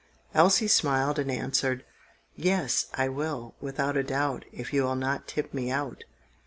[0.33, 1.85] Elsie smiled and answered,—
[2.35, 6.05] "Yes, I will, without a doubt, If you will not tip me out."